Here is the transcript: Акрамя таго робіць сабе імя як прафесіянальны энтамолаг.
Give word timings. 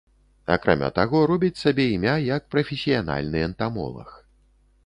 Акрамя 0.53 0.87
таго 0.95 1.19
робіць 1.31 1.59
сабе 1.63 1.85
імя 1.97 2.15
як 2.31 2.49
прафесіянальны 2.57 3.45
энтамолаг. 3.49 4.09